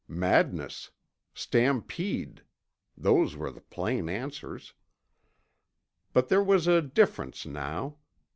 [0.07, 0.89] Madness.
[1.35, 2.41] Stampede.
[2.97, 4.73] Those were the plain answers.
[6.11, 7.97] But there was a difference now.